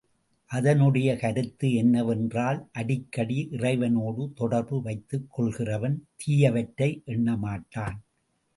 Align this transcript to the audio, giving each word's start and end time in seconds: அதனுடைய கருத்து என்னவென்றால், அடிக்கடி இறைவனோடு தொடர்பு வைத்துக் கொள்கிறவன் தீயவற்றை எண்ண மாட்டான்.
அதனுடைய 0.51 1.09
கருத்து 1.15 1.73
என்னவென்றால், 1.73 2.69
அடிக்கடி 2.71 3.47
இறைவனோடு 3.51 4.33
தொடர்பு 4.33 4.81
வைத்துக் 4.81 5.29
கொள்கிறவன் 5.37 5.97
தீயவற்றை 6.15 7.03
எண்ண 7.05 7.37
மாட்டான். 7.37 7.97